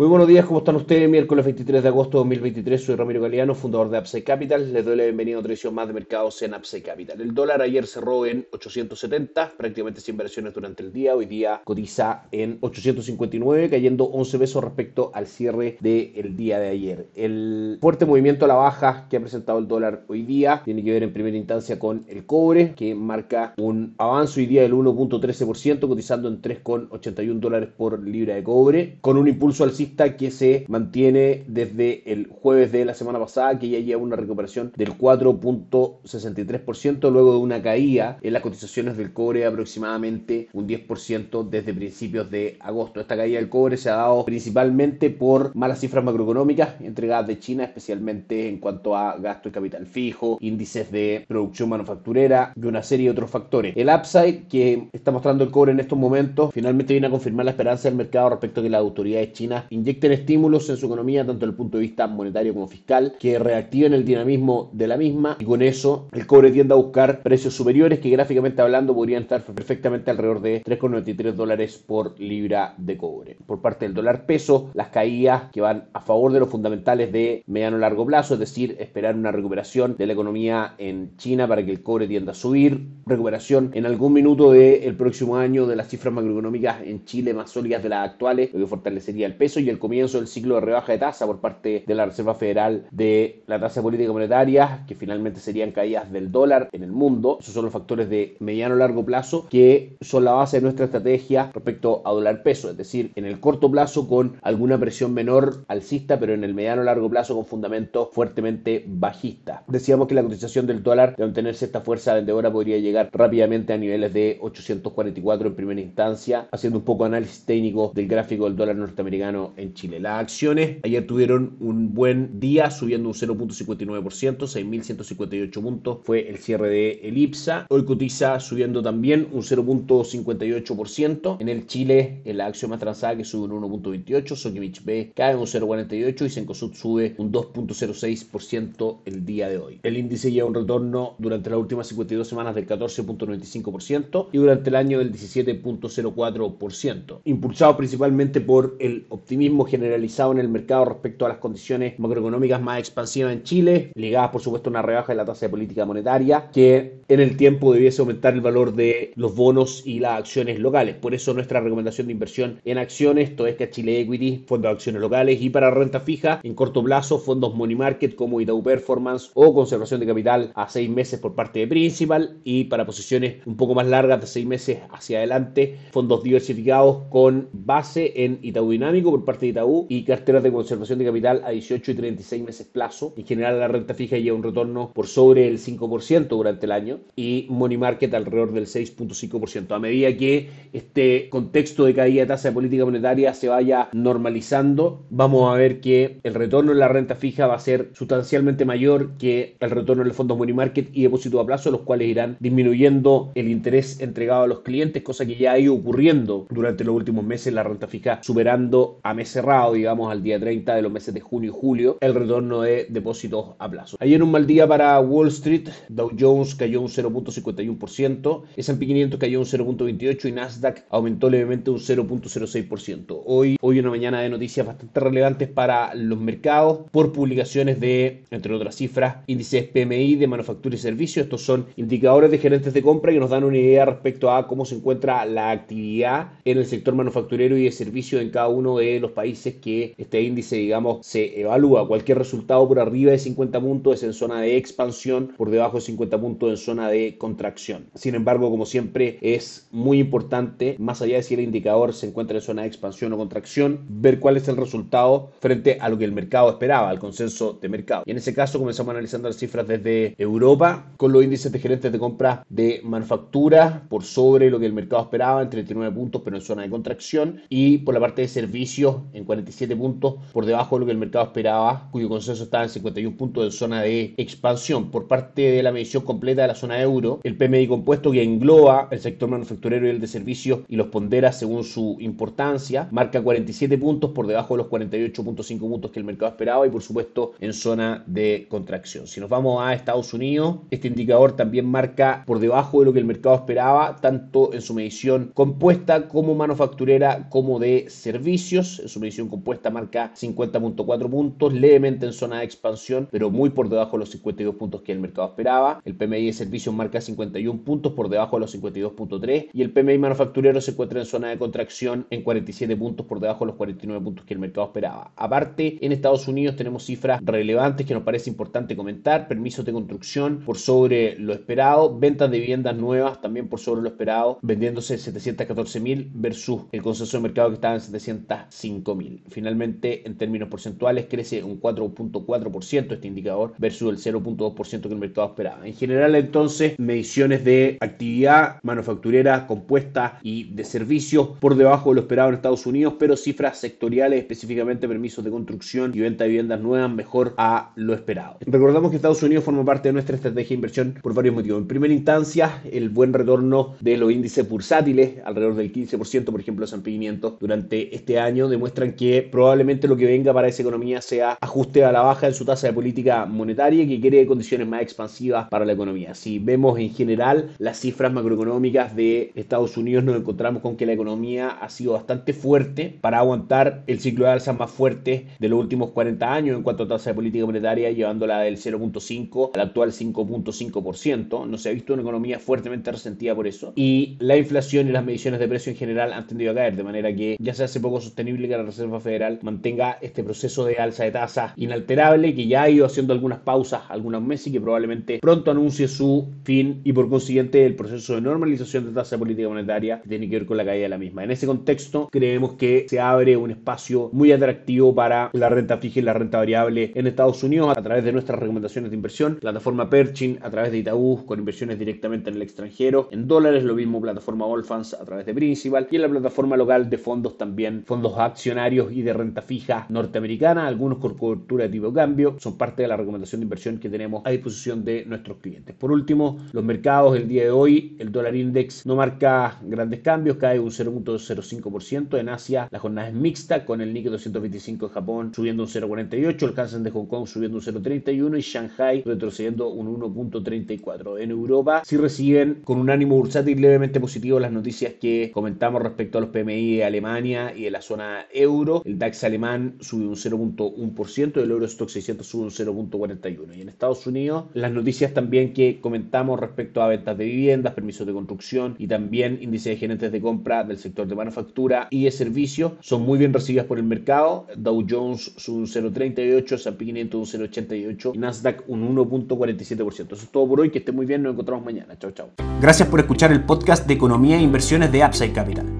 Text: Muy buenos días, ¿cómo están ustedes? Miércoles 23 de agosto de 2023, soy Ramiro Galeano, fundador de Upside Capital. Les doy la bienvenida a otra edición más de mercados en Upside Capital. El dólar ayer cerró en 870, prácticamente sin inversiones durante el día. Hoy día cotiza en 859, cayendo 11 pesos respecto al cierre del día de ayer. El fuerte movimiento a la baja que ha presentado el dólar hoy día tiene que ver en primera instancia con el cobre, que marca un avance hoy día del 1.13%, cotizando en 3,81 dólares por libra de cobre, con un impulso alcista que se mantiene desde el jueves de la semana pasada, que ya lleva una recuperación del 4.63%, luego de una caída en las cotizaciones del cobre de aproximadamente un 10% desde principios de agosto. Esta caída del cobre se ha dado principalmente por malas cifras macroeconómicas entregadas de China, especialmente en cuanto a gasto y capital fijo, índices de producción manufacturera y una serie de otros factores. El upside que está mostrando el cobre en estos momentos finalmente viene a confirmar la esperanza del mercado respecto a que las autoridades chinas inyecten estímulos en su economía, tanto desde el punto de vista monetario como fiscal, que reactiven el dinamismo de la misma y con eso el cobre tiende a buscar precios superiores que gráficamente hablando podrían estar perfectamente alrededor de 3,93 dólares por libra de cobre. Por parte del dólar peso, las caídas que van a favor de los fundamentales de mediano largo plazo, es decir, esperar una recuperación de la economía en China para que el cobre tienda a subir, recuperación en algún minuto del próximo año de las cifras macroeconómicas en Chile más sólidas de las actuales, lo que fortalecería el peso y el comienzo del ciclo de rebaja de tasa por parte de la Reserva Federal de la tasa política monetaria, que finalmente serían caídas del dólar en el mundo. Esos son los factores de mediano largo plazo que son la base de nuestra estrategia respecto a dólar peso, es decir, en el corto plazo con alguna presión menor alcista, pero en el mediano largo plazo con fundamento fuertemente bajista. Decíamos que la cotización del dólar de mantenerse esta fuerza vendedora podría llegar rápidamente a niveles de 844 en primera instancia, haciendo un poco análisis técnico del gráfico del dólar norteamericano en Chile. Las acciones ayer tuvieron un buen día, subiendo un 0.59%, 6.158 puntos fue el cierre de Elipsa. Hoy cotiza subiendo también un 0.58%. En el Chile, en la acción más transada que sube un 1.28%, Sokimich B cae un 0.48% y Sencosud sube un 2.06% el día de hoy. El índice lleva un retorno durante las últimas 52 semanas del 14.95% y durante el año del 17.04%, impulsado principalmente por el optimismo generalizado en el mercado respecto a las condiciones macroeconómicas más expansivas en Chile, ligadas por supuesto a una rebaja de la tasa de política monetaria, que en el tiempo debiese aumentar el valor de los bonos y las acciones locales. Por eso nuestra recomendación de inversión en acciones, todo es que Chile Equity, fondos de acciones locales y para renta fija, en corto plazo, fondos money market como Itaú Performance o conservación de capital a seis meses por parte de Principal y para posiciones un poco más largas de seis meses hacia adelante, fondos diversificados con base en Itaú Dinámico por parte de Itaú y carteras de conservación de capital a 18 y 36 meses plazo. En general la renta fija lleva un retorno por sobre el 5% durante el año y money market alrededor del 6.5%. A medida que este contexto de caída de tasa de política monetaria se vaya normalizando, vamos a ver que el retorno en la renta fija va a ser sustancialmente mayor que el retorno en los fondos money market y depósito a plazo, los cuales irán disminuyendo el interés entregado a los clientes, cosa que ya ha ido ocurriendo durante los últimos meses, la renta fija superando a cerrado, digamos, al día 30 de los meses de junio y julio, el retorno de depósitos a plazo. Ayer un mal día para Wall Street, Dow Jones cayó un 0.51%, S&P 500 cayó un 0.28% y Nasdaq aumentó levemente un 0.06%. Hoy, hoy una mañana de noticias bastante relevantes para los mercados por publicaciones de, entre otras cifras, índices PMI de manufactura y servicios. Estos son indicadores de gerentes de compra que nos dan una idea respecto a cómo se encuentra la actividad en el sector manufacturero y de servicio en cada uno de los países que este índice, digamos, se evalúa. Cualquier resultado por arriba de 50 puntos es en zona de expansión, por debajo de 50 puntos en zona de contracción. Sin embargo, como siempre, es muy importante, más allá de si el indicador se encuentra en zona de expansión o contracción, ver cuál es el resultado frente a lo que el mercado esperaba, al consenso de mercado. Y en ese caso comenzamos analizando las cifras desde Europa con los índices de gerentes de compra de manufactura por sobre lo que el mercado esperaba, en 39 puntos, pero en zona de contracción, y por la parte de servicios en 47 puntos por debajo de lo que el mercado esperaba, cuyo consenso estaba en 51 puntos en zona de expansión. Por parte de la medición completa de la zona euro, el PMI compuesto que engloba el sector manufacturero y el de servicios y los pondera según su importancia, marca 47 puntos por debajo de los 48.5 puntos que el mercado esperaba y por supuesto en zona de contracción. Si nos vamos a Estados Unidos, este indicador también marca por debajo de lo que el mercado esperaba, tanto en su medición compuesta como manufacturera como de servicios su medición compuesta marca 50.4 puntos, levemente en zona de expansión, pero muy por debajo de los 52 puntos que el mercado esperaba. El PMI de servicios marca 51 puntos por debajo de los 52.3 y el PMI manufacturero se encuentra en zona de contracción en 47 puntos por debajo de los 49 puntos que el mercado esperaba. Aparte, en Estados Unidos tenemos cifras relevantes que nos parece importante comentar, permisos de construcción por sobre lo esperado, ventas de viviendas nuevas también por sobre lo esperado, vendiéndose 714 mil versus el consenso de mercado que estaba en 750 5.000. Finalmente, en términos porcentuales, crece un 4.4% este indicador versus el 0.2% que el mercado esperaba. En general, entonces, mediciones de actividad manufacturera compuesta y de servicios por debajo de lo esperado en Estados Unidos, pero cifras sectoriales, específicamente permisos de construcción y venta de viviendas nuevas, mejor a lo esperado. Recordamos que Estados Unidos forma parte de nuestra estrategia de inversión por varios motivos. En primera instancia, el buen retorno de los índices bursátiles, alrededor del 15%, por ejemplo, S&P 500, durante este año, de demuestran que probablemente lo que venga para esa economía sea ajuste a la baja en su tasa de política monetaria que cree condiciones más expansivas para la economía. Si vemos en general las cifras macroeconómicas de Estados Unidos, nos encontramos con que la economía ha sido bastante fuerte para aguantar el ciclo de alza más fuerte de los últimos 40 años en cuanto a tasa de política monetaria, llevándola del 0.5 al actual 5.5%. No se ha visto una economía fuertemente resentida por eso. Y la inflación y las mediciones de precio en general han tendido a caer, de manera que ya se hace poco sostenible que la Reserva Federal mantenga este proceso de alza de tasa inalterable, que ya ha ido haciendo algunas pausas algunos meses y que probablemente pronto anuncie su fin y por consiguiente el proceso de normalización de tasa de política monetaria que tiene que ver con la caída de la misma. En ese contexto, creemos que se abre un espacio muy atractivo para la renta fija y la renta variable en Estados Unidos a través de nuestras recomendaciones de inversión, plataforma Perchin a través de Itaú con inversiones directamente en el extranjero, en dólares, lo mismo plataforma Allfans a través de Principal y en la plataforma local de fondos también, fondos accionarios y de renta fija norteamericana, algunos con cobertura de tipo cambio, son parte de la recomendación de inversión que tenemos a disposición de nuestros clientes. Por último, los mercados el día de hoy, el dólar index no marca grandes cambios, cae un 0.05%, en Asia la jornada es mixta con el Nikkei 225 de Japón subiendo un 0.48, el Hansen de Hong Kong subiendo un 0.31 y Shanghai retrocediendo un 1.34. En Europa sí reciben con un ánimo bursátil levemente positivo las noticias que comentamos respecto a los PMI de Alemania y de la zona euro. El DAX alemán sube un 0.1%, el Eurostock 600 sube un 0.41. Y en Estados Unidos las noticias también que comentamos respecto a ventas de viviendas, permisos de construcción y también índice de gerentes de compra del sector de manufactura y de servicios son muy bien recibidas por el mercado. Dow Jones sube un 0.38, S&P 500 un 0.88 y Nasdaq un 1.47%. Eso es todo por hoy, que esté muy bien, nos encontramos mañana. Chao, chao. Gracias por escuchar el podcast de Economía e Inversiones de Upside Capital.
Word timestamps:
Muy 0.00 0.08
buenos 0.08 0.28
días, 0.28 0.46
¿cómo 0.46 0.60
están 0.60 0.76
ustedes? 0.76 1.10
Miércoles 1.10 1.44
23 1.44 1.82
de 1.82 1.88
agosto 1.90 2.12
de 2.12 2.20
2023, 2.20 2.82
soy 2.82 2.94
Ramiro 2.96 3.20
Galeano, 3.20 3.54
fundador 3.54 3.90
de 3.90 3.98
Upside 3.98 4.24
Capital. 4.24 4.72
Les 4.72 4.82
doy 4.82 4.96
la 4.96 5.02
bienvenida 5.02 5.36
a 5.36 5.40
otra 5.40 5.52
edición 5.52 5.74
más 5.74 5.88
de 5.88 5.92
mercados 5.92 6.40
en 6.40 6.54
Upside 6.54 6.82
Capital. 6.82 7.20
El 7.20 7.34
dólar 7.34 7.60
ayer 7.60 7.86
cerró 7.86 8.24
en 8.24 8.46
870, 8.50 9.52
prácticamente 9.58 10.00
sin 10.00 10.14
inversiones 10.14 10.54
durante 10.54 10.82
el 10.82 10.90
día. 10.90 11.14
Hoy 11.14 11.26
día 11.26 11.60
cotiza 11.64 12.22
en 12.32 12.56
859, 12.62 13.68
cayendo 13.68 14.04
11 14.04 14.38
pesos 14.38 14.64
respecto 14.64 15.10
al 15.12 15.26
cierre 15.26 15.76
del 15.80 16.34
día 16.34 16.58
de 16.58 16.68
ayer. 16.68 17.10
El 17.14 17.76
fuerte 17.82 18.06
movimiento 18.06 18.46
a 18.46 18.48
la 18.48 18.54
baja 18.54 19.06
que 19.10 19.18
ha 19.18 19.20
presentado 19.20 19.58
el 19.58 19.68
dólar 19.68 20.04
hoy 20.08 20.22
día 20.22 20.62
tiene 20.64 20.82
que 20.82 20.92
ver 20.92 21.02
en 21.02 21.12
primera 21.12 21.36
instancia 21.36 21.78
con 21.78 22.06
el 22.08 22.24
cobre, 22.24 22.72
que 22.74 22.94
marca 22.94 23.52
un 23.58 23.96
avance 23.98 24.40
hoy 24.40 24.46
día 24.46 24.62
del 24.62 24.72
1.13%, 24.72 25.86
cotizando 25.86 26.26
en 26.28 26.40
3,81 26.40 27.38
dólares 27.38 27.68
por 27.76 28.02
libra 28.02 28.36
de 28.36 28.42
cobre, 28.42 28.96
con 29.02 29.18
un 29.18 29.28
impulso 29.28 29.62
alcista 29.90 30.16
que 30.16 30.30
se 30.30 30.64
mantiene 30.68 31.42
desde 31.46 32.10
el 32.10 32.28
jueves 32.28 32.72
de 32.72 32.84
la 32.84 32.94
semana 32.94 33.18
pasada, 33.18 33.58
que 33.58 33.68
ya 33.68 33.80
lleva 33.80 34.02
una 34.02 34.16
recuperación 34.16 34.72
del 34.76 34.96
4.63%, 34.96 37.10
luego 37.10 37.32
de 37.32 37.38
una 37.38 37.62
caída 37.62 38.18
en 38.22 38.32
las 38.32 38.42
cotizaciones 38.42 38.96
del 38.96 39.12
cobre 39.12 39.40
de 39.40 39.46
aproximadamente 39.46 40.48
un 40.52 40.68
10% 40.68 41.48
desde 41.48 41.74
principios 41.74 42.30
de 42.30 42.56
agosto. 42.60 43.00
Esta 43.00 43.16
caída 43.16 43.38
del 43.38 43.48
cobre 43.48 43.76
se 43.76 43.90
ha 43.90 43.96
dado 43.96 44.24
principalmente 44.24 45.10
por 45.10 45.54
malas 45.56 45.80
cifras 45.80 46.04
macroeconómicas 46.04 46.80
entregadas 46.80 47.26
de 47.26 47.38
China, 47.38 47.64
especialmente 47.64 48.48
en 48.48 48.58
cuanto 48.58 48.96
a 48.96 49.16
gasto 49.18 49.48
y 49.48 49.52
capital 49.52 49.86
fijo, 49.86 50.38
índices 50.40 50.92
de 50.92 51.24
producción 51.26 51.68
manufacturera 51.68 52.52
y 52.56 52.66
una 52.66 52.82
serie 52.82 53.06
de 53.06 53.12
otros 53.12 53.30
factores. 53.30 53.76
El 53.76 53.88
upside 53.88 54.46
que 54.48 54.88
está 54.92 55.10
mostrando 55.10 55.44
el 55.44 55.50
cobre 55.50 55.72
en 55.72 55.80
estos 55.80 55.98
momentos 55.98 56.52
finalmente 56.52 56.94
viene 56.94 57.08
a 57.08 57.10
confirmar 57.10 57.44
la 57.44 57.50
esperanza 57.52 57.88
del 57.88 57.96
mercado 57.96 58.30
respecto 58.30 58.60
a 58.60 58.62
que 58.62 58.70
las 58.70 58.80
autoridades 58.80 59.32
chinas 59.32 59.64
inyecten 59.80 60.12
estímulos 60.12 60.68
en 60.68 60.76
su 60.76 60.86
economía, 60.86 61.24
tanto 61.24 61.40
desde 61.40 61.50
el 61.50 61.56
punto 61.56 61.78
de 61.78 61.82
vista 61.82 62.06
monetario 62.06 62.52
como 62.52 62.68
fiscal, 62.68 63.14
que 63.18 63.38
reactiven 63.38 63.94
el 63.94 64.04
dinamismo 64.04 64.70
de 64.72 64.86
la 64.86 64.96
misma 64.96 65.36
y 65.40 65.44
con 65.44 65.62
eso 65.62 66.08
el 66.12 66.26
cobre 66.26 66.50
tiende 66.50 66.74
a 66.74 66.76
buscar 66.76 67.22
precios 67.22 67.54
superiores 67.54 67.98
que 67.98 68.10
gráficamente 68.10 68.60
hablando 68.62 68.94
podrían 68.94 69.22
estar 69.22 69.42
perfectamente 69.42 70.10
alrededor 70.10 70.42
de 70.42 70.62
3,93 70.62 71.32
dólares 71.32 71.82
por 71.84 72.18
libra 72.20 72.74
de 72.76 72.96
cobre. 72.96 73.36
Por 73.46 73.60
parte 73.60 73.86
del 73.86 73.94
dólar 73.94 74.26
peso, 74.26 74.70
las 74.74 74.88
caídas 74.88 75.50
que 75.50 75.60
van 75.60 75.88
a 75.92 76.00
favor 76.00 76.32
de 76.32 76.40
los 76.40 76.48
fundamentales 76.48 77.10
de 77.12 77.42
mediano 77.46 77.78
largo 77.78 78.04
plazo, 78.04 78.34
es 78.34 78.40
decir, 78.40 78.76
esperar 78.78 79.14
una 79.14 79.32
recuperación 79.32 79.96
de 79.96 80.06
la 80.06 80.12
economía 80.12 80.74
en 80.78 81.16
China 81.16 81.48
para 81.48 81.64
que 81.64 81.70
el 81.70 81.82
cobre 81.82 82.06
tienda 82.06 82.32
a 82.32 82.34
subir, 82.34 82.86
recuperación 83.06 83.70
en 83.74 83.86
algún 83.86 84.12
minuto 84.12 84.52
del 84.52 84.94
próximo 84.96 85.36
año 85.36 85.66
de 85.66 85.76
las 85.76 85.88
cifras 85.88 86.12
macroeconómicas 86.12 86.82
en 86.84 87.04
Chile 87.04 87.32
más 87.32 87.50
sólidas 87.50 87.82
de 87.82 87.88
las 87.88 88.10
actuales, 88.10 88.52
lo 88.52 88.60
que 88.60 88.66
fortalecería 88.66 89.26
el 89.26 89.36
peso 89.36 89.60
y 89.60 89.69
el 89.70 89.78
comienzo 89.78 90.18
del 90.18 90.26
ciclo 90.26 90.56
de 90.56 90.60
rebaja 90.62 90.92
de 90.92 90.98
tasa 90.98 91.26
por 91.26 91.40
parte 91.40 91.84
de 91.86 91.94
la 91.94 92.06
Reserva 92.06 92.34
Federal 92.34 92.86
de 92.90 93.42
la 93.46 93.60
tasa 93.60 93.82
política 93.82 94.12
monetaria, 94.12 94.84
que 94.86 94.94
finalmente 94.94 95.40
serían 95.40 95.72
caídas 95.72 96.12
del 96.12 96.30
dólar 96.30 96.68
en 96.72 96.82
el 96.82 96.92
mundo. 96.92 97.38
Esos 97.40 97.54
son 97.54 97.64
los 97.64 97.72
factores 97.72 98.10
de 98.10 98.36
mediano 98.40 98.74
largo 98.74 99.04
plazo 99.04 99.46
que 99.48 99.96
son 100.00 100.24
la 100.24 100.32
base 100.32 100.58
de 100.58 100.62
nuestra 100.62 100.86
estrategia 100.86 101.50
respecto 101.54 102.02
a 102.04 102.12
dólar 102.12 102.42
peso, 102.42 102.70
es 102.70 102.76
decir, 102.76 103.12
en 103.14 103.24
el 103.24 103.40
corto 103.40 103.70
plazo 103.70 104.08
con 104.08 104.36
alguna 104.42 104.78
presión 104.78 105.14
menor 105.14 105.64
alcista, 105.68 106.18
pero 106.18 106.34
en 106.34 106.44
el 106.44 106.54
mediano 106.54 106.82
largo 106.82 107.08
plazo 107.08 107.34
con 107.34 107.46
fundamento 107.46 108.10
fuertemente 108.12 108.84
bajista. 108.86 109.64
Decíamos 109.68 110.08
que 110.08 110.14
la 110.14 110.22
cotización 110.22 110.66
del 110.66 110.82
dólar 110.82 111.16
de 111.16 111.24
mantenerse 111.24 111.64
esta 111.64 111.80
fuerza 111.80 112.14
vendedora 112.14 112.52
podría 112.52 112.78
llegar 112.78 113.10
rápidamente 113.12 113.72
a 113.72 113.78
niveles 113.78 114.12
de 114.12 114.38
844 114.40 115.48
en 115.48 115.54
primera 115.54 115.80
instancia, 115.80 116.48
haciendo 116.50 116.78
un 116.78 116.84
poco 116.84 117.04
análisis 117.04 117.44
técnico 117.44 117.92
del 117.94 118.08
gráfico 118.08 118.44
del 118.44 118.56
dólar 118.56 118.76
norteamericano 118.76 119.49
en 119.56 119.74
Chile. 119.74 120.00
Las 120.00 120.20
acciones 120.20 120.78
ayer 120.82 121.06
tuvieron 121.06 121.56
un 121.60 121.94
buen 121.94 122.40
día, 122.40 122.70
subiendo 122.70 123.08
un 123.08 123.14
0.59%, 123.14 124.38
6.158 124.38 125.62
puntos 125.62 125.98
fue 126.02 126.28
el 126.28 126.38
cierre 126.38 126.68
de 126.68 126.90
Elipsa. 127.02 127.66
Hoy 127.68 127.84
cotiza 127.84 128.40
subiendo 128.40 128.82
también 128.82 129.28
un 129.32 129.42
0.58%. 129.42 131.36
En 131.40 131.48
el 131.48 131.66
Chile, 131.66 132.22
en 132.24 132.38
la 132.38 132.46
acción 132.46 132.70
más 132.70 132.80
transada 132.80 133.16
que 133.16 133.24
sube 133.24 133.52
un 133.52 133.62
1.28%, 133.62 134.36
Sokimich 134.36 134.84
B 134.84 135.12
cae 135.14 135.34
un 135.34 135.46
0.48% 135.46 136.26
y 136.26 136.30
Sencosud 136.30 136.74
sube 136.74 137.14
un 137.18 137.32
2.06% 137.32 138.98
el 139.04 139.24
día 139.24 139.48
de 139.48 139.58
hoy. 139.58 139.80
El 139.82 139.96
índice 139.96 140.30
lleva 140.30 140.48
un 140.48 140.54
retorno 140.54 141.16
durante 141.18 141.50
las 141.50 141.58
últimas 141.58 141.88
52 141.88 142.28
semanas 142.28 142.54
del 142.54 142.66
14.95% 142.66 144.28
y 144.32 144.38
durante 144.38 144.70
el 144.70 144.76
año 144.76 144.98
del 144.98 145.12
17.04%, 145.12 147.20
impulsado 147.24 147.76
principalmente 147.76 148.40
por 148.40 148.76
el 148.78 149.06
optimismo 149.08 149.39
generalizado 149.66 150.32
en 150.32 150.38
el 150.38 150.48
mercado 150.48 150.84
respecto 150.84 151.24
a 151.24 151.28
las 151.28 151.38
condiciones 151.38 151.98
macroeconómicas 151.98 152.60
más 152.60 152.78
expansivas 152.78 153.32
en 153.32 153.42
Chile, 153.42 153.92
ligadas 153.94 154.30
por 154.30 154.40
supuesto 154.40 154.68
a 154.68 154.72
una 154.72 154.82
rebaja 154.82 155.12
de 155.12 155.16
la 155.16 155.24
tasa 155.24 155.46
de 155.46 155.50
política 155.50 155.84
monetaria, 155.84 156.50
que 156.52 157.00
en 157.08 157.20
el 157.20 157.36
tiempo 157.36 157.72
debiese 157.72 158.02
aumentar 158.02 158.34
el 158.34 158.40
valor 158.40 158.74
de 158.74 159.12
los 159.16 159.34
bonos 159.34 159.82
y 159.86 159.98
las 160.00 160.18
acciones 160.20 160.58
locales. 160.58 160.96
Por 160.96 161.14
eso 161.14 161.34
nuestra 161.34 161.60
recomendación 161.60 162.06
de 162.06 162.12
inversión 162.12 162.60
en 162.64 162.78
acciones, 162.78 163.34
todo 163.34 163.46
es 163.46 163.56
que 163.56 163.70
Chile 163.70 164.00
Equity, 164.00 164.44
fondos 164.46 164.70
de 164.70 164.74
acciones 164.74 165.00
locales 165.00 165.40
y 165.40 165.50
para 165.50 165.70
renta 165.70 166.00
fija, 166.00 166.40
en 166.42 166.54
corto 166.54 166.82
plazo, 166.84 167.18
fondos 167.18 167.54
money 167.54 167.76
market 167.76 168.14
como 168.14 168.40
Itaú 168.40 168.62
Performance 168.62 169.30
o 169.34 169.54
conservación 169.54 170.00
de 170.00 170.06
capital 170.06 170.52
a 170.54 170.68
seis 170.68 170.90
meses 170.90 171.18
por 171.18 171.34
parte 171.34 171.60
de 171.60 171.66
Principal 171.66 172.38
y 172.44 172.64
para 172.64 172.84
posiciones 172.84 173.36
un 173.46 173.56
poco 173.56 173.74
más 173.74 173.86
largas 173.86 174.20
de 174.20 174.26
seis 174.26 174.46
meses 174.46 174.78
hacia 174.90 175.18
adelante, 175.18 175.78
fondos 175.92 176.22
diversificados 176.22 177.04
con 177.10 177.48
base 177.52 178.12
en 178.24 178.38
Itaú 178.42 178.70
Dinámico 178.70 179.10
por 179.10 179.24
parte 179.24 179.29
de 179.38 179.48
Itaú 179.48 179.86
y 179.88 180.02
carteras 180.04 180.42
de 180.42 180.52
conservación 180.52 180.98
de 180.98 181.04
capital 181.04 181.42
a 181.44 181.50
18 181.50 181.92
y 181.92 181.94
36 181.94 182.42
meses 182.42 182.66
plazo. 182.66 183.14
En 183.16 183.26
general 183.26 183.60
la 183.60 183.68
renta 183.68 183.94
fija 183.94 184.18
lleva 184.18 184.36
un 184.36 184.42
retorno 184.42 184.92
por 184.92 185.06
sobre 185.06 185.46
el 185.46 185.58
5% 185.58 186.28
durante 186.28 186.66
el 186.66 186.72
año 186.72 187.00
y 187.14 187.46
money 187.48 187.76
market 187.76 188.12
alrededor 188.14 188.52
del 188.52 188.66
6.5%. 188.66 189.74
A 189.74 189.78
medida 189.78 190.16
que 190.16 190.48
este 190.72 191.28
contexto 191.28 191.84
de 191.84 191.94
caída 191.94 192.22
de 192.22 192.28
tasa 192.28 192.48
de 192.48 192.54
política 192.54 192.84
monetaria 192.84 193.34
se 193.34 193.48
vaya 193.48 193.88
normalizando, 193.92 195.04
vamos 195.10 195.52
a 195.52 195.56
ver 195.56 195.80
que 195.80 196.18
el 196.22 196.34
retorno 196.34 196.72
en 196.72 196.78
la 196.78 196.88
renta 196.88 197.14
fija 197.14 197.46
va 197.46 197.54
a 197.54 197.60
ser 197.60 197.90
sustancialmente 197.92 198.64
mayor 198.64 199.16
que 199.18 199.56
el 199.60 199.70
retorno 199.70 200.02
en 200.02 200.08
los 200.08 200.16
fondos 200.16 200.38
money 200.38 200.54
market 200.54 200.88
y 200.92 201.02
depósito 201.02 201.40
a 201.40 201.46
plazo, 201.46 201.70
los 201.70 201.82
cuales 201.82 202.08
irán 202.08 202.36
disminuyendo 202.40 203.32
el 203.34 203.48
interés 203.48 204.00
entregado 204.00 204.42
a 204.42 204.46
los 204.46 204.60
clientes, 204.60 205.02
cosa 205.02 205.26
que 205.26 205.36
ya 205.36 205.52
ha 205.52 205.58
ido 205.58 205.74
ocurriendo 205.74 206.46
durante 206.50 206.84
los 206.84 206.94
últimos 206.94 207.24
meses, 207.24 207.52
la 207.52 207.62
renta 207.62 207.86
fija 207.86 208.20
superando 208.22 209.00
a 209.02 209.14
cerrado, 209.24 209.74
digamos, 209.74 210.10
al 210.10 210.22
día 210.22 210.38
30 210.38 210.74
de 210.74 210.82
los 210.82 210.92
meses 210.92 211.14
de 211.14 211.20
junio 211.20 211.50
y 211.50 211.58
julio, 211.58 211.98
el 212.00 212.14
retorno 212.14 212.62
de 212.62 212.86
depósitos 212.88 213.54
a 213.58 213.70
plazo. 213.70 213.96
Ayer 214.00 214.22
un 214.22 214.30
mal 214.30 214.46
día 214.46 214.66
para 214.66 214.98
Wall 215.00 215.28
Street, 215.28 215.68
Dow 215.88 216.10
Jones 216.18 216.54
cayó 216.54 216.80
un 216.80 216.88
0.51%, 216.88 218.42
S&P 218.56 218.86
500 218.86 219.20
cayó 219.20 219.40
un 219.40 219.46
0.28% 219.46 220.28
y 220.28 220.32
Nasdaq 220.32 220.84
aumentó 220.90 221.30
levemente 221.30 221.70
un 221.70 221.78
0.06%. 221.78 223.22
Hoy, 223.26 223.56
hoy 223.60 223.78
una 223.78 223.90
mañana 223.90 224.20
de 224.20 224.28
noticias 224.28 224.66
bastante 224.66 225.00
relevantes 225.00 225.48
para 225.48 225.94
los 225.94 226.20
mercados 226.20 226.80
por 226.90 227.12
publicaciones 227.12 227.80
de, 227.80 228.24
entre 228.30 228.54
otras 228.54 228.74
cifras, 228.74 229.18
índices 229.26 229.64
PMI 229.64 230.16
de 230.16 230.26
manufactura 230.26 230.74
y 230.74 230.78
servicios. 230.78 231.24
Estos 231.24 231.42
son 231.42 231.66
indicadores 231.76 232.30
de 232.30 232.38
gerentes 232.38 232.74
de 232.74 232.82
compra 232.82 233.12
que 233.12 233.20
nos 233.20 233.30
dan 233.30 233.44
una 233.44 233.58
idea 233.58 233.84
respecto 233.84 234.30
a 234.30 234.46
cómo 234.46 234.64
se 234.64 234.76
encuentra 234.76 235.24
la 235.26 235.50
actividad 235.50 236.32
en 236.44 236.58
el 236.58 236.66
sector 236.66 236.94
manufacturero 236.94 237.56
y 237.56 237.64
de 237.64 237.72
servicio 237.72 238.20
en 238.20 238.30
cada 238.30 238.48
uno 238.48 238.78
de 238.78 239.00
los 239.00 239.09
países 239.10 239.54
que 239.56 239.94
este 239.98 240.22
índice, 240.22 240.56
digamos, 240.56 241.06
se 241.06 241.40
evalúa. 241.40 241.86
Cualquier 241.86 242.18
resultado 242.18 242.66
por 242.66 242.78
arriba 242.78 243.12
de 243.12 243.18
50 243.18 243.60
puntos 243.60 243.94
es 243.94 244.02
en 244.02 244.12
zona 244.12 244.40
de 244.40 244.56
expansión, 244.56 245.32
por 245.36 245.50
debajo 245.50 245.76
de 245.76 245.82
50 245.82 246.20
puntos 246.20 246.50
en 246.50 246.56
zona 246.56 246.88
de 246.88 247.16
contracción. 247.18 247.86
Sin 247.94 248.14
embargo, 248.14 248.50
como 248.50 248.66
siempre, 248.66 249.18
es 249.20 249.68
muy 249.70 249.98
importante, 249.98 250.76
más 250.78 251.02
allá 251.02 251.16
de 251.16 251.22
si 251.22 251.34
el 251.34 251.40
indicador 251.40 251.92
se 251.92 252.06
encuentra 252.06 252.36
en 252.36 252.42
zona 252.42 252.62
de 252.62 252.68
expansión 252.68 253.12
o 253.12 253.16
contracción, 253.16 253.80
ver 253.88 254.20
cuál 254.20 254.36
es 254.36 254.48
el 254.48 254.56
resultado 254.56 255.30
frente 255.40 255.78
a 255.80 255.88
lo 255.88 255.98
que 255.98 256.04
el 256.04 256.12
mercado 256.12 256.50
esperaba, 256.50 256.90
al 256.90 256.98
consenso 256.98 257.58
de 257.60 257.68
mercado. 257.68 258.02
Y 258.06 258.10
en 258.10 258.18
ese 258.18 258.34
caso 258.34 258.58
comenzamos 258.58 258.90
analizando 258.90 259.28
las 259.28 259.36
cifras 259.36 259.66
desde 259.66 260.14
Europa 260.18 260.92
con 260.96 261.12
los 261.12 261.24
índices 261.24 261.52
de 261.52 261.58
gerentes 261.58 261.92
de 261.92 261.98
compra 261.98 262.44
de 262.48 262.80
manufactura 262.84 263.86
por 263.88 264.04
sobre 264.04 264.50
lo 264.50 264.58
que 264.58 264.66
el 264.66 264.72
mercado 264.72 265.02
esperaba, 265.02 265.42
en 265.42 265.50
39 265.50 265.94
puntos, 265.94 266.22
pero 266.24 266.36
en 266.36 266.42
zona 266.42 266.62
de 266.62 266.70
contracción, 266.70 267.42
y 267.48 267.78
por 267.78 267.94
la 267.94 268.00
parte 268.00 268.22
de 268.22 268.28
servicios 268.28 268.96
en 269.12 269.24
47 269.24 269.74
puntos 269.76 270.14
por 270.32 270.46
debajo 270.46 270.76
de 270.76 270.80
lo 270.80 270.86
que 270.86 270.92
el 270.92 270.98
mercado 270.98 271.26
esperaba, 271.26 271.88
cuyo 271.90 272.08
consenso 272.08 272.44
estaba 272.44 272.64
en 272.64 272.70
51 272.70 273.16
puntos 273.16 273.44
en 273.44 273.52
zona 273.52 273.82
de 273.82 274.14
expansión. 274.16 274.90
Por 274.90 275.08
parte 275.08 275.42
de 275.42 275.62
la 275.62 275.72
medición 275.72 276.04
completa 276.04 276.42
de 276.42 276.48
la 276.48 276.54
zona 276.54 276.80
euro, 276.80 277.20
el 277.22 277.36
PMI 277.36 277.66
compuesto 277.66 278.12
que 278.12 278.22
engloba 278.22 278.88
el 278.90 279.00
sector 279.00 279.28
manufacturero 279.28 279.86
y 279.86 279.90
el 279.90 280.00
de 280.00 280.06
servicios 280.06 280.60
y 280.68 280.76
los 280.76 280.88
pondera 280.88 281.32
según 281.32 281.64
su 281.64 281.96
importancia, 282.00 282.88
marca 282.90 283.22
47 283.22 283.78
puntos 283.78 284.10
por 284.10 284.26
debajo 284.26 284.54
de 284.54 284.62
los 284.62 284.70
48.5 284.70 285.58
puntos 285.58 285.90
que 285.90 285.98
el 285.98 286.04
mercado 286.04 286.30
esperaba 286.30 286.66
y 286.66 286.70
por 286.70 286.82
supuesto 286.82 287.32
en 287.40 287.52
zona 287.52 288.04
de 288.06 288.46
contracción. 288.48 289.06
Si 289.06 289.20
nos 289.20 289.28
vamos 289.28 289.62
a 289.62 289.74
Estados 289.74 290.12
Unidos, 290.14 290.56
este 290.70 290.88
indicador 290.88 291.32
también 291.36 291.66
marca 291.66 292.24
por 292.26 292.38
debajo 292.38 292.80
de 292.80 292.86
lo 292.86 292.92
que 292.92 292.98
el 292.98 293.04
mercado 293.04 293.36
esperaba, 293.36 293.96
tanto 293.96 294.52
en 294.52 294.62
su 294.62 294.74
medición 294.74 295.30
compuesta 295.34 296.08
como 296.08 296.34
manufacturera 296.34 297.28
como 297.28 297.58
de 297.58 297.86
servicios 297.88 298.82
su 298.90 299.00
medición 299.00 299.28
compuesta 299.28 299.70
marca 299.70 300.12
50.4 300.14 301.10
puntos, 301.10 301.52
levemente 301.52 302.06
en 302.06 302.12
zona 302.12 302.40
de 302.40 302.44
expansión, 302.44 303.08
pero 303.10 303.30
muy 303.30 303.50
por 303.50 303.68
debajo 303.68 303.92
de 303.92 304.00
los 304.00 304.10
52 304.10 304.56
puntos 304.56 304.82
que 304.82 304.92
el 304.92 305.00
mercado 305.00 305.28
esperaba. 305.28 305.80
El 305.84 305.94
PMI 305.94 306.26
de 306.26 306.32
servicios 306.32 306.74
marca 306.74 307.00
51 307.00 307.62
puntos 307.62 307.92
por 307.92 308.08
debajo 308.08 308.36
de 308.36 308.40
los 308.40 308.54
52.3 308.54 309.50
y 309.52 309.62
el 309.62 309.72
PMI 309.72 309.98
manufacturero 309.98 310.60
se 310.60 310.72
encuentra 310.72 311.00
en 311.00 311.06
zona 311.06 311.28
de 311.28 311.38
contracción 311.38 312.06
en 312.10 312.22
47 312.22 312.76
puntos 312.76 313.06
por 313.06 313.20
debajo 313.20 313.44
de 313.44 313.48
los 313.48 313.56
49 313.56 314.04
puntos 314.04 314.24
que 314.24 314.34
el 314.34 314.40
mercado 314.40 314.66
esperaba. 314.66 315.12
Aparte, 315.16 315.78
en 315.80 315.92
Estados 315.92 316.28
Unidos 316.28 316.56
tenemos 316.56 316.84
cifras 316.84 317.20
relevantes 317.24 317.86
que 317.86 317.94
nos 317.94 318.02
parece 318.02 318.30
importante 318.30 318.76
comentar, 318.76 319.28
permisos 319.28 319.64
de 319.64 319.72
construcción 319.72 320.42
por 320.44 320.58
sobre 320.58 321.18
lo 321.18 321.32
esperado, 321.32 321.98
ventas 321.98 322.30
de 322.30 322.38
viviendas 322.38 322.76
nuevas 322.76 323.20
también 323.20 323.48
por 323.48 323.60
sobre 323.60 323.82
lo 323.82 323.88
esperado, 323.88 324.38
vendiéndose 324.42 324.98
714 324.98 325.80
mil 325.80 326.10
versus 326.14 326.62
el 326.72 326.82
consenso 326.82 327.16
de 327.16 327.22
mercado 327.22 327.48
que 327.48 327.54
estaba 327.54 327.74
en 327.74 327.80
750 327.80 328.46
5.000. 328.82 329.20
Finalmente, 329.28 330.06
en 330.06 330.16
términos 330.16 330.48
porcentuales, 330.48 331.06
crece 331.08 331.42
un 331.42 331.60
4.4% 331.60 332.92
este 332.92 333.08
indicador 333.08 333.54
versus 333.58 334.06
el 334.06 334.14
0.2% 334.14 334.80
que 334.82 334.88
el 334.88 334.98
mercado 334.98 335.28
esperaba. 335.28 335.66
En 335.66 335.74
general, 335.74 336.14
entonces, 336.14 336.78
mediciones 336.78 337.44
de 337.44 337.78
actividad 337.80 338.60
manufacturera 338.62 339.46
compuesta 339.46 340.18
y 340.22 340.52
de 340.52 340.64
servicios 340.64 341.30
por 341.40 341.54
debajo 341.54 341.90
de 341.90 341.96
lo 341.96 342.00
esperado 342.02 342.28
en 342.30 342.36
Estados 342.36 342.66
Unidos, 342.66 342.94
pero 342.98 343.16
cifras 343.16 343.58
sectoriales, 343.58 344.20
específicamente 344.20 344.88
permisos 344.88 345.24
de 345.24 345.30
construcción 345.30 345.92
y 345.94 346.00
venta 346.00 346.24
de 346.24 346.30
viviendas 346.30 346.60
nuevas, 346.60 346.92
mejor 346.92 347.34
a 347.36 347.72
lo 347.76 347.94
esperado. 347.94 348.38
Recordamos 348.40 348.90
que 348.90 348.96
Estados 348.96 349.22
Unidos 349.22 349.44
forma 349.44 349.64
parte 349.64 349.88
de 349.88 349.92
nuestra 349.92 350.16
estrategia 350.16 350.48
de 350.48 350.54
inversión 350.54 350.94
por 351.02 351.14
varios 351.14 351.34
motivos. 351.34 351.60
En 351.60 351.68
primera 351.68 351.92
instancia, 351.92 352.62
el 352.70 352.88
buen 352.88 353.12
retorno 353.12 353.74
de 353.80 353.96
los 353.96 354.12
índices 354.12 354.48
bursátiles, 354.48 355.18
alrededor 355.24 355.54
del 355.54 355.72
15%, 355.72 356.24
por 356.24 356.40
ejemplo, 356.40 356.64
S&P 356.64 356.90
500, 356.90 357.38
durante 357.38 357.94
este 357.94 358.18
año, 358.18 358.48
de 358.48 358.56
demuestran 358.60 358.92
que 358.92 359.22
probablemente 359.22 359.88
lo 359.88 359.96
que 359.96 360.04
venga 360.04 360.34
para 360.34 360.48
esa 360.48 360.60
economía 360.60 361.00
sea 361.00 361.38
ajuste 361.40 361.82
a 361.82 361.92
la 361.92 362.02
baja 362.02 362.26
en 362.26 362.34
su 362.34 362.44
tasa 362.44 362.66
de 362.66 362.74
política 362.74 363.24
monetaria 363.24 363.88
que 363.88 363.98
cree 363.98 364.26
condiciones 364.26 364.68
más 364.68 364.82
expansivas 364.82 365.48
para 365.48 365.64
la 365.64 365.72
economía. 365.72 366.14
Si 366.14 366.38
vemos 366.38 366.78
en 366.78 366.90
general 366.90 367.52
las 367.56 367.80
cifras 367.80 368.12
macroeconómicas 368.12 368.94
de 368.94 369.32
Estados 369.34 369.78
Unidos, 369.78 370.04
nos 370.04 370.16
encontramos 370.16 370.60
con 370.60 370.76
que 370.76 370.84
la 370.84 370.92
economía 370.92 371.48
ha 371.48 371.70
sido 371.70 371.94
bastante 371.94 372.34
fuerte 372.34 372.98
para 373.00 373.18
aguantar 373.18 373.82
el 373.86 373.98
ciclo 373.98 374.26
de 374.26 374.32
alza 374.32 374.52
más 374.52 374.70
fuerte 374.70 375.28
de 375.38 375.48
los 375.48 375.58
últimos 375.58 375.92
40 375.92 376.30
años 376.30 376.56
en 376.58 376.62
cuanto 376.62 376.82
a 376.82 376.88
tasa 376.88 377.10
de 377.10 377.14
política 377.14 377.46
monetaria, 377.46 377.90
llevándola 377.90 378.40
del 378.40 378.58
0.5 378.58 379.52
al 379.54 379.60
actual 379.62 379.92
5.5%. 379.92 381.46
No 381.46 381.56
se 381.56 381.70
ha 381.70 381.72
visto 381.72 381.94
una 381.94 382.02
economía 382.02 382.38
fuertemente 382.38 382.92
resentida 382.92 383.34
por 383.34 383.46
eso. 383.46 383.72
Y 383.74 384.18
la 384.18 384.36
inflación 384.36 384.88
y 384.88 384.92
las 384.92 385.04
mediciones 385.04 385.40
de 385.40 385.48
precio 385.48 385.72
en 385.72 385.78
general 385.78 386.12
han 386.12 386.26
tendido 386.26 386.52
a 386.52 386.54
caer, 386.54 386.76
de 386.76 386.82
manera 386.82 387.14
que 387.14 387.38
ya 387.40 387.54
se 387.54 387.64
hace 387.64 387.80
poco 387.80 388.02
sostenible 388.02 388.49
que 388.50 388.56
la 388.56 388.64
Reserva 388.64 389.00
Federal 389.00 389.38
mantenga 389.42 389.98
este 390.00 390.24
proceso 390.24 390.64
de 390.64 390.76
alza 390.76 391.04
de 391.04 391.12
tasa 391.12 391.54
inalterable, 391.56 392.34
que 392.34 392.46
ya 392.46 392.62
ha 392.62 392.70
ido 392.70 392.84
haciendo 392.84 393.12
algunas 393.12 393.38
pausas 393.38 393.82
algunos 393.88 394.22
meses 394.22 394.48
y 394.48 394.52
que 394.52 394.60
probablemente 394.60 395.18
pronto 395.20 395.50
anuncie 395.50 395.88
su 395.88 396.28
fin 396.44 396.80
y 396.84 396.92
por 396.92 397.08
consiguiente 397.08 397.64
el 397.64 397.76
proceso 397.76 398.14
de 398.14 398.20
normalización 398.20 398.86
de 398.86 398.92
tasa 398.92 399.16
de 399.16 399.20
política 399.20 399.48
monetaria 399.48 400.00
que 400.02 400.08
tiene 400.08 400.28
que 400.28 400.38
ver 400.38 400.46
con 400.46 400.56
la 400.56 400.64
caída 400.64 400.84
de 400.84 400.88
la 400.88 400.98
misma. 400.98 401.24
En 401.24 401.30
ese 401.30 401.46
contexto, 401.46 402.08
creemos 402.10 402.54
que 402.54 402.86
se 402.88 402.98
abre 402.98 403.36
un 403.36 403.50
espacio 403.50 404.10
muy 404.12 404.32
atractivo 404.32 404.94
para 404.94 405.30
la 405.32 405.48
renta 405.48 405.78
fija 405.78 406.00
y 406.00 406.02
la 406.02 406.12
renta 406.12 406.38
variable 406.38 406.92
en 406.94 407.06
Estados 407.06 407.42
Unidos 407.42 407.76
a 407.76 407.82
través 407.82 408.04
de 408.04 408.12
nuestras 408.12 408.38
recomendaciones 408.38 408.90
de 408.90 408.96
inversión, 408.96 409.36
plataforma 409.36 409.88
Perchin 409.88 410.38
a 410.42 410.50
través 410.50 410.72
de 410.72 410.78
Itaú 410.78 411.24
con 411.24 411.38
inversiones 411.38 411.78
directamente 411.78 412.30
en 412.30 412.36
el 412.36 412.42
extranjero, 412.42 413.08
en 413.12 413.28
dólares, 413.28 413.62
lo 413.64 413.74
mismo 413.74 414.00
plataforma 414.00 414.46
Allfans 414.46 414.94
a 414.94 415.04
través 415.04 415.26
de 415.26 415.34
Principal 415.34 415.86
y 415.90 415.96
en 415.96 416.02
la 416.02 416.08
plataforma 416.08 416.56
local 416.56 416.90
de 416.90 416.98
fondos 416.98 417.36
también, 417.38 417.84
fondos 417.86 418.18
accionarios 418.40 418.90
y 418.90 419.02
de 419.02 419.12
renta 419.12 419.42
fija 419.42 419.84
norteamericana, 419.90 420.66
algunos 420.66 420.98
con 420.98 421.14
cobertura 421.14 421.64
de 421.64 421.70
tipo 421.70 421.92
cambio, 421.92 422.36
son 422.38 422.56
parte 422.56 422.82
de 422.82 422.88
la 422.88 422.96
recomendación 422.96 423.40
de 423.40 423.44
inversión 423.44 423.78
que 423.78 423.90
tenemos 423.90 424.22
a 424.24 424.30
disposición 424.30 424.82
de 424.82 425.04
nuestros 425.04 425.38
clientes. 425.38 425.76
Por 425.76 425.92
último, 425.92 426.38
los 426.52 426.64
mercados 426.64 427.16
el 427.16 427.28
día 427.28 427.44
de 427.44 427.50
hoy, 427.50 427.96
el 427.98 428.10
dólar 428.10 428.34
index 428.34 428.86
no 428.86 428.96
marca 428.96 429.58
grandes 429.62 430.00
cambios, 430.00 430.38
cae 430.38 430.58
un 430.58 430.70
0.05%, 430.70 432.18
en 432.18 432.28
Asia 432.30 432.66
la 432.70 432.78
jornada 432.78 433.08
es 433.08 433.14
mixta 433.14 433.66
con 433.66 433.82
el 433.82 433.92
Nikkei 433.92 434.10
225 434.10 434.88
de 434.88 434.94
Japón 434.94 435.34
subiendo 435.34 435.64
un 435.64 435.68
0.48, 435.68 436.42
el 436.42 436.58
Hansen 436.58 436.82
de 436.82 436.90
Hong 436.90 437.06
Kong 437.06 437.26
subiendo 437.26 437.58
un 437.58 437.62
0.31 437.62 438.38
y 438.38 438.40
Shanghai 438.40 439.02
retrocediendo 439.04 439.68
un 439.68 440.00
1.34. 440.00 441.20
En 441.20 441.30
Europa 441.30 441.82
sí 441.84 441.98
reciben 441.98 442.62
con 442.64 442.78
un 442.78 442.88
ánimo 442.88 443.16
bursátil 443.16 443.60
levemente 443.60 444.00
positivo 444.00 444.40
las 444.40 444.52
noticias 444.52 444.94
que 444.94 445.30
comentamos 445.34 445.82
respecto 445.82 446.16
a 446.16 446.22
los 446.22 446.30
PMI 446.30 446.76
de 446.76 446.84
Alemania 446.84 447.52
y 447.54 447.64
de 447.64 447.70
la 447.70 447.82
zona 447.82 448.26
euro. 448.32 448.82
El 448.84 448.98
DAX 448.98 449.24
alemán 449.24 449.76
sube 449.80 450.06
un 450.06 450.16
0.1%, 450.16 451.42
el 451.42 451.50
Eurostock 451.50 451.88
600 451.88 452.26
sube 452.26 452.44
un 452.44 452.50
0.41. 452.50 453.56
Y 453.56 453.62
en 453.62 453.68
Estados 453.68 454.06
Unidos 454.06 454.44
las 454.54 454.72
noticias 454.72 455.14
también 455.14 455.52
que 455.52 455.80
comentamos 455.80 456.38
respecto 456.38 456.82
a 456.82 456.88
ventas 456.88 457.16
de 457.16 457.24
viviendas, 457.24 457.74
permisos 457.74 458.06
de 458.06 458.12
construcción 458.12 458.74
y 458.78 458.86
también 458.86 459.38
índice 459.40 459.70
de 459.70 459.76
gerentes 459.76 460.12
de 460.12 460.20
compra 460.20 460.64
del 460.64 460.78
sector 460.78 461.06
de 461.06 461.14
manufactura 461.14 461.88
y 461.90 462.04
de 462.04 462.10
servicios 462.10 462.72
son 462.80 463.02
muy 463.02 463.18
bien 463.18 463.32
recibidas 463.32 463.66
por 463.66 463.78
el 463.78 463.84
mercado. 463.84 464.46
Dow 464.56 464.84
Jones 464.88 465.32
sube 465.36 465.58
un 465.58 465.66
0.38, 465.66 466.52
S&P 466.52 466.84
500 466.84 467.34
un 467.34 467.40
0.88 467.40 468.12
y 468.14 468.18
Nasdaq 468.18 468.64
un 468.68 468.96
1.47%. 468.96 469.92
Eso 469.92 470.14
es 470.14 470.28
todo 470.30 470.48
por 470.48 470.60
hoy, 470.60 470.70
que 470.70 470.78
esté 470.78 470.92
muy 470.92 471.06
bien, 471.06 471.22
nos 471.22 471.32
encontramos 471.32 471.64
mañana. 471.64 471.98
Chao, 471.98 472.10
chao. 472.12 472.30
Gracias 472.60 472.88
por 472.88 473.00
escuchar 473.00 473.32
el 473.32 473.44
podcast 473.44 473.86
de 473.86 473.94
Economía 473.94 474.36
e 474.36 474.42
Inversiones 474.42 474.92
de 474.92 475.04
Upside 475.04 475.32
Capital. 475.32 475.79